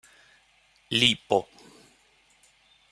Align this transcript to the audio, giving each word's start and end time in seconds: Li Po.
Li 0.99 1.11
Po. 1.27 1.39